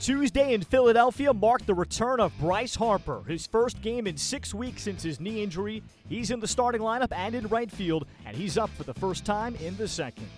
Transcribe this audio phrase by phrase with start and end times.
[0.00, 4.82] Tuesday in Philadelphia marked the return of Bryce Harper, his first game in six weeks
[4.82, 5.82] since his knee injury.
[6.08, 9.24] He's in the starting lineup and in right field, and he's up for the first
[9.24, 10.28] time in the second.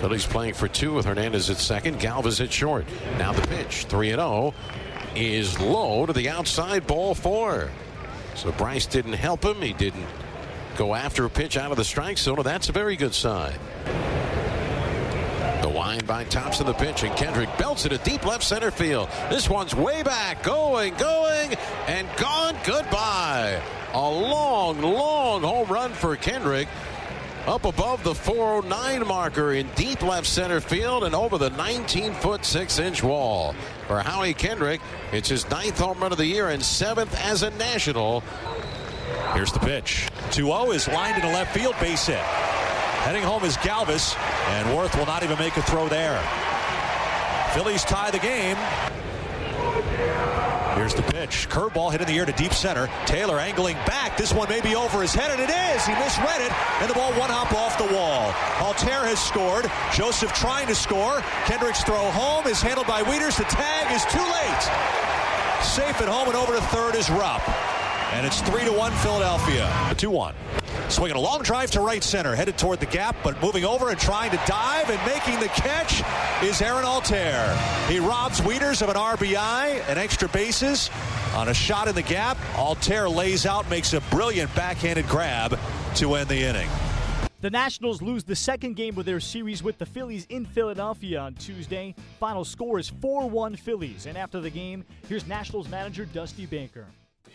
[0.00, 2.86] Phillies playing for two with Hernandez at second, Galvis at short.
[3.18, 4.54] Now the pitch, 3 0,
[5.14, 7.70] is low to the outside, ball four.
[8.34, 9.60] So Bryce didn't help him.
[9.60, 10.06] He didn't
[10.76, 12.40] go after a pitch out of the strike zone.
[12.42, 13.52] That's a very good sign.
[15.62, 18.70] The wind by tops of the pitch, and Kendrick belts it a deep left center
[18.70, 19.08] field.
[19.30, 21.54] This one's way back, going, going,
[21.86, 22.56] and gone.
[22.64, 23.62] Goodbye.
[23.92, 26.68] A long, long home run for Kendrick.
[27.46, 32.44] Up above the 409 marker in deep left center field and over the 19 foot
[32.44, 33.54] 6 inch wall.
[33.88, 34.80] For Howie Kendrick,
[35.12, 38.22] it's his ninth home run of the year and seventh as a national.
[39.34, 40.08] Here's the pitch.
[40.30, 42.51] 2 0 is lined in into left field, base hit.
[43.02, 44.16] Heading home is Galvis,
[44.50, 46.22] and Werth will not even make a throw there.
[47.52, 48.56] Phillies tie the game.
[50.76, 51.48] Here's the pitch.
[51.50, 52.88] Curveball hit in the air to deep center.
[53.04, 54.16] Taylor angling back.
[54.16, 55.84] This one may be over his head, and it is.
[55.84, 58.30] He misread it, and the ball one hop off the wall.
[58.62, 59.68] Altherr has scored.
[59.92, 61.22] Joseph trying to score.
[61.44, 63.36] Kendrick's throw home is handled by Wieters.
[63.36, 64.62] The tag is too late.
[65.60, 67.42] Safe at home and over to third is Rupp.
[68.14, 69.66] And it's 3 to 1 Philadelphia.
[69.96, 70.34] 2 1.
[70.92, 73.98] Swinging a long drive to right center, headed toward the gap, but moving over and
[73.98, 76.02] trying to dive and making the catch
[76.44, 77.88] is Aaron Altherr.
[77.88, 80.90] He robs Wieters of an RBI and extra bases
[81.34, 82.36] on a shot in the gap.
[82.56, 85.58] Altherr lays out, makes a brilliant backhanded grab
[85.94, 86.68] to end the inning.
[87.40, 91.32] The Nationals lose the second game of their series with the Phillies in Philadelphia on
[91.36, 91.94] Tuesday.
[92.20, 94.04] Final score is 4 1 Phillies.
[94.04, 96.84] And after the game, here's Nationals manager Dusty Baker.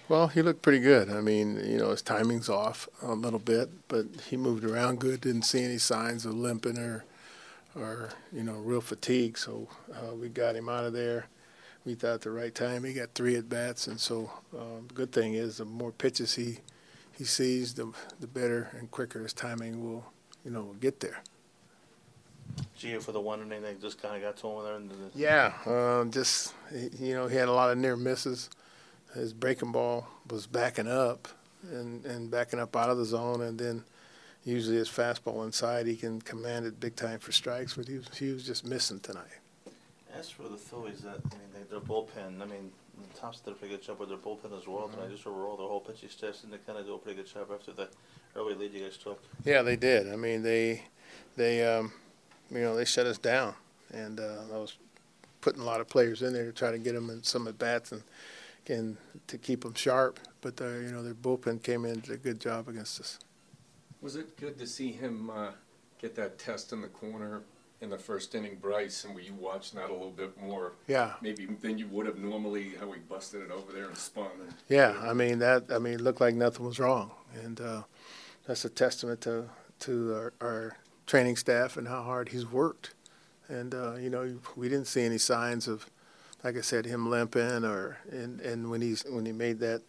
[0.10, 1.10] Well, he looked pretty good.
[1.10, 5.20] I mean, you know, his timing's off a little bit, but he moved around good.
[5.20, 7.04] Didn't see any signs of limping or,
[7.76, 9.38] or you know, real fatigue.
[9.38, 11.26] So uh, we got him out of there.
[11.86, 12.86] We thought the right time.
[12.86, 16.60] He got three at bats, and so um, good thing is the more pitches he
[17.18, 20.06] he sees, the the better and quicker his timing will,
[20.44, 21.22] you know, will get there.
[22.78, 24.76] Gio for the one inning they just kind of got to him there.
[24.76, 28.50] And yeah, um, just you know, he had a lot of near misses
[29.18, 31.28] his breaking ball was backing up
[31.72, 33.84] and, and backing up out of the zone, and then
[34.46, 38.08] usually his fastball inside, he can command it big time for strikes, but he was,
[38.18, 39.40] he was just missing tonight.
[40.14, 43.52] As for the Phillies, that I mean, they, their bullpen, I mean, the Tops did
[43.52, 44.88] a pretty good job with their bullpen as well.
[44.88, 44.96] Mm-hmm.
[44.96, 47.32] Tonight, just overall, their whole pitching staff seemed to kind of do a pretty good
[47.32, 47.90] job after the
[48.36, 49.22] early lead you guys took.
[49.46, 50.12] Yeah, they did.
[50.12, 50.84] I mean, they,
[51.36, 51.92] they, um,
[52.50, 53.54] you know, they shut us down,
[53.94, 54.78] and uh, I was
[55.42, 57.60] putting a lot of players in there to try to get them in some at
[57.60, 58.02] bats and
[58.70, 58.98] and
[59.28, 60.20] to keep them sharp.
[60.42, 63.20] But their, you know, their bullpen came in did a good job against us.
[64.02, 65.52] Was it good to see him uh,
[66.00, 67.42] get that test in the corner
[67.82, 69.04] in the first inning, Bryce?
[69.04, 70.74] And were you watching that a little bit more?
[70.88, 71.14] Yeah.
[71.22, 74.28] Maybe than you would have normally, how he busted it over there and spun.
[74.70, 75.66] Yeah, I mean that.
[75.72, 77.12] I mean, it looked like nothing was wrong,
[77.44, 77.84] and uh,
[78.46, 79.50] that's a testament to
[79.80, 82.94] to our, our, training staff and how hard he's worked.
[83.48, 85.90] And uh, you know, we didn't see any signs of
[86.44, 89.82] like I said, him limping or and and when he's when he made that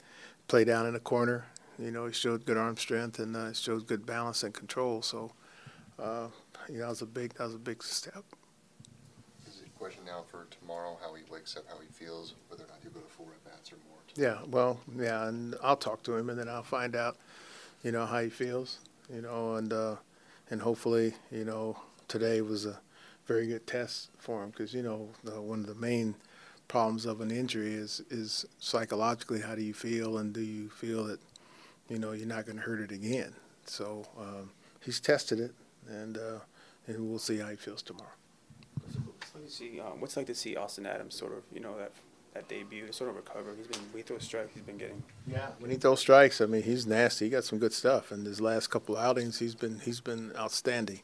[0.46, 1.46] play down in the corner,
[1.78, 5.02] you know, he showed good arm strength and uh, showed good balance and control.
[5.02, 5.32] So,
[5.98, 6.28] uh,
[6.68, 8.24] you know, that was a big that was a big step.
[9.46, 10.98] Is it a question now for tomorrow?
[11.00, 13.44] How he wakes up, how he feels, whether or not he'll go to four at
[13.44, 13.98] bats or more.
[14.16, 17.16] Yeah, well, yeah, and I'll talk to him and then I'll find out,
[17.84, 18.78] you know, how he feels,
[19.14, 19.96] you know, and uh,
[20.50, 21.76] and hopefully, you know,
[22.08, 22.80] today was a
[23.26, 26.14] very good test for him because you know the, one of the main
[26.68, 30.18] problems of an injury is is psychologically how do you feel?
[30.18, 31.18] And do you feel that
[31.88, 33.34] you know you're not going to hurt it again?
[33.64, 34.50] So um,
[34.84, 35.52] he's tested it
[35.88, 36.38] and uh,
[36.86, 38.10] and we'll see how he feels tomorrow.
[38.80, 41.76] What's like to see um, what's like to see Austin Adams sort of you know
[41.78, 41.92] that
[42.34, 43.54] that debut sort of recover?
[43.56, 46.46] He's been when he throws strikes he's been getting yeah when he throws strikes I
[46.46, 47.26] mean he's nasty.
[47.26, 51.00] He got some good stuff and his last couple outings he's been he's been outstanding.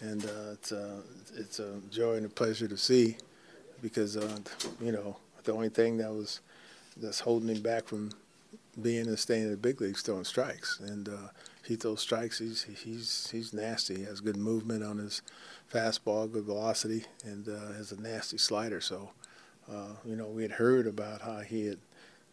[0.00, 1.00] And uh, it's uh,
[1.36, 3.16] it's a joy and a pleasure to see
[3.82, 4.38] because uh,
[4.80, 6.40] you know the only thing that was
[6.96, 8.10] that's holding him back from
[8.80, 11.28] being and staying in the big leagues throwing strikes, and uh,
[11.64, 12.38] he throws strikes.
[12.38, 13.96] He's he's he's nasty.
[13.96, 15.22] He has good movement on his
[15.72, 18.80] fastball, good velocity, and uh, has a nasty slider.
[18.80, 19.10] So
[19.70, 21.78] uh, you know, we had heard about how he had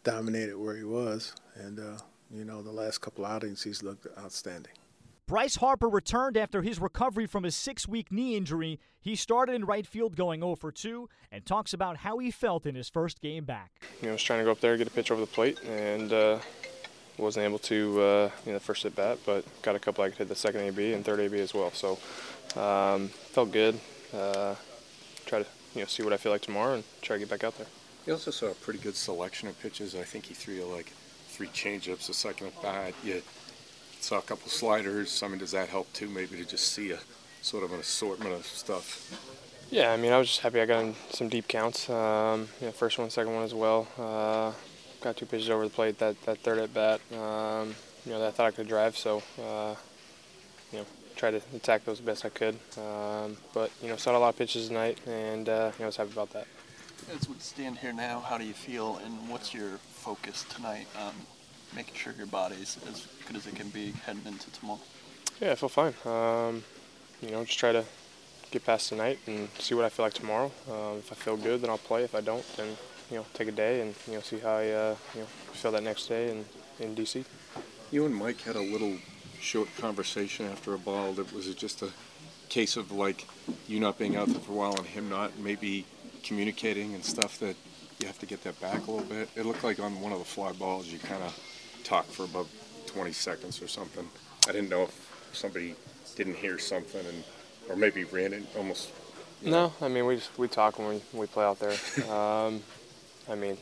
[0.03, 1.97] dominated where he was, and uh,
[2.33, 4.71] you know, the last couple outings he's looked outstanding.
[5.27, 8.79] Bryce Harper returned after his recovery from his six week knee injury.
[9.01, 12.67] He started in right field going 0 for 2 and talks about how he felt
[12.67, 13.71] in his first game back.
[14.01, 15.59] You know, I was trying to go up there, get a pitch over the plate,
[15.63, 16.37] and uh,
[17.17, 20.09] wasn't able to, uh, you know, the first at bat, but got a couple I
[20.09, 21.71] could hit the second AB and third AB as well.
[21.71, 21.97] So
[22.55, 23.79] um, felt good.
[24.13, 24.53] Uh,
[25.25, 27.43] try to, you know, see what I feel like tomorrow and try to get back
[27.43, 27.67] out there.
[28.05, 29.95] He also saw a pretty good selection of pitches.
[29.95, 30.93] I think he threw like
[31.29, 32.93] three changeups the second at bat.
[33.03, 33.23] You
[34.05, 35.23] saw a couple sliders.
[35.23, 36.07] I mean, does that help too?
[36.07, 36.99] Maybe to just see a
[37.41, 38.87] sort of an assortment of stuff.
[39.71, 41.89] Yeah, I mean, I was just happy I got in some deep counts.
[41.89, 43.87] Um, you know, first one, second one as well.
[43.97, 44.51] Uh,
[45.01, 45.97] got two pitches over the plate.
[45.97, 47.75] That that third at bat, um,
[48.05, 48.95] you know, that I thought I could drive.
[48.95, 49.73] So, uh,
[50.71, 50.85] you know,
[51.15, 52.59] tried to attack those the best I could.
[52.77, 55.87] Um, but you know, saw a lot of pitches tonight, and uh, you know, I
[55.87, 56.45] was happy about that.
[57.11, 61.13] As we stand here now, how do you feel, and what's your focus tonight on
[61.75, 64.79] making sure your body's as good as it can be heading into tomorrow?
[65.41, 65.93] Yeah, I feel fine.
[66.05, 66.63] Um,
[67.21, 67.83] you know, just try to
[68.51, 70.51] get past tonight and see what I feel like tomorrow.
[70.69, 72.03] Um, if I feel good, then I'll play.
[72.03, 72.67] If I don't, then
[73.11, 75.71] you know, take a day and you know, see how I uh, you know feel
[75.71, 76.45] that next day in
[76.79, 77.25] in DC.
[77.91, 78.97] You and Mike had a little
[79.39, 81.13] short conversation after a ball.
[81.13, 81.89] That was it just a
[82.49, 83.27] case of like
[83.67, 85.85] you not being out there for a while and him not maybe
[86.23, 87.55] communicating and stuff that
[87.99, 89.29] you have to get that back a little bit.
[89.35, 91.37] It looked like on one of the fly balls you kind of
[91.85, 92.47] talked for about
[92.87, 94.07] 20 seconds or something.
[94.49, 95.75] I didn't know if somebody
[96.15, 97.23] didn't hear something and
[97.69, 98.89] or maybe ran it almost.
[99.41, 99.73] You know.
[99.79, 101.71] No, I mean we just, we talk when we we play out there.
[102.11, 102.61] um,
[103.29, 103.57] I mean,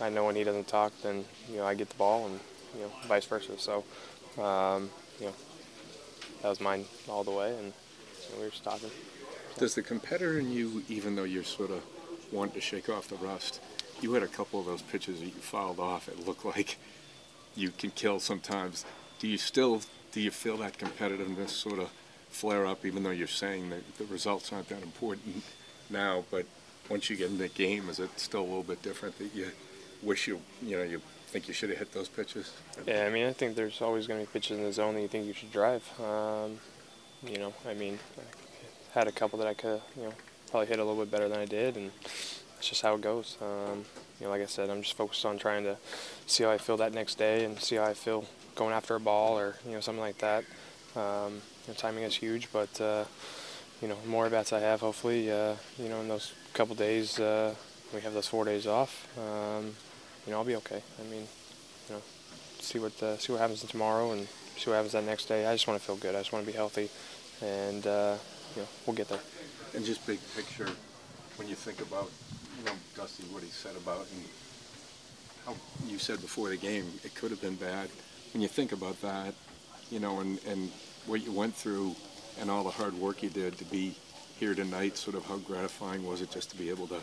[0.00, 2.40] I know when he doesn't talk, then you know I get the ball, and
[2.74, 3.58] you know vice versa.
[3.58, 3.84] So,
[4.42, 5.34] um, you know,
[6.42, 8.90] that was mine all the way, and you know, we were just talking.
[9.58, 11.82] Does the competitor in you, even though you're sort of
[12.32, 13.60] wanting to shake off the rust,
[14.00, 16.08] you had a couple of those pitches that you fouled off.
[16.08, 16.78] It looked like
[17.60, 18.84] you can kill sometimes.
[19.18, 21.90] Do you still do you feel that competitiveness sort of
[22.30, 25.44] flare up, even though you're saying that the results aren't that important
[25.88, 26.24] now?
[26.30, 26.46] But
[26.88, 29.48] once you get in the game, is it still a little bit different that you
[30.02, 32.52] wish you you know you think you should have hit those pitches?
[32.86, 35.02] Yeah, I mean I think there's always going to be pitches in the zone that
[35.02, 35.88] you think you should drive.
[36.00, 36.58] Um,
[37.22, 40.14] you know, I mean, I had a couple that I could you know
[40.50, 41.90] probably hit a little bit better than I did, and
[42.60, 43.38] it's just how it goes.
[43.40, 43.84] Um,
[44.18, 45.78] you know, like I said, I'm just focused on trying to
[46.26, 49.00] see how I feel that next day and see how I feel going after a
[49.00, 50.44] ball or you know something like that.
[50.94, 53.04] Um, you know, timing is huge, but uh,
[53.80, 57.54] you know, more bats I have, hopefully, uh, you know, in those couple days, uh,
[57.94, 59.08] we have those four days off.
[59.18, 59.74] Um,
[60.26, 60.82] you know, I'll be okay.
[60.98, 61.26] I mean,
[61.88, 62.02] you know,
[62.58, 64.28] see what uh, see what happens tomorrow and
[64.58, 65.46] see what happens that next day.
[65.46, 66.14] I just want to feel good.
[66.14, 66.90] I just want to be healthy,
[67.40, 68.16] and uh,
[68.54, 69.20] you know, we'll get there.
[69.74, 70.68] And just big picture,
[71.36, 72.10] when you think about
[72.60, 74.24] you know, Dusty, what he said about and
[75.46, 75.54] how
[75.86, 77.88] you said before the game, it could have been bad.
[78.34, 79.34] When you think about that,
[79.90, 80.70] you know, and, and
[81.06, 81.96] what you went through
[82.38, 83.94] and all the hard work you did to be
[84.38, 87.00] here tonight, sort of how gratifying was it just to be able to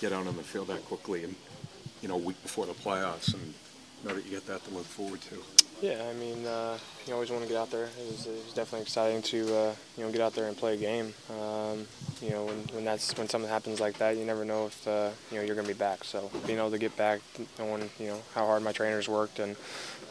[0.00, 1.34] get out on the field that quickly and,
[2.00, 3.54] you know, a week before the playoffs and
[4.04, 5.36] know that you get that to look forward to?
[5.84, 7.84] Yeah, I mean, uh, you always want to get out there.
[7.84, 10.72] It was, it was definitely exciting to uh, you know get out there and play
[10.72, 11.12] a game.
[11.28, 11.86] Um,
[12.22, 15.10] you know, when, when that's when something happens like that, you never know if uh,
[15.30, 16.02] you know you're going to be back.
[16.04, 17.20] So being able to get back,
[17.58, 19.56] knowing you know how hard my trainers worked and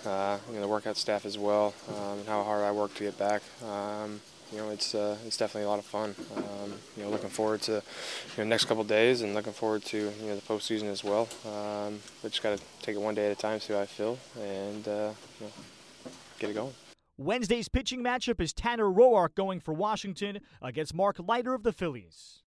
[0.05, 3.05] uh, you know the workout staff as well, um, and how hard I worked to
[3.05, 3.41] get back.
[3.65, 4.21] Um,
[4.51, 6.15] you know, it's uh, it's definitely a lot of fun.
[6.35, 7.81] Um, you know, looking forward to you
[8.37, 11.27] know next couple days and looking forward to you know the postseason as well.
[11.45, 13.85] Um, we just got to take it one day at a time, see how I
[13.85, 16.73] feel, and uh, you know, get it going.
[17.17, 22.39] Wednesday's pitching matchup is Tanner Roark going for Washington against Mark Leiter of the Phillies.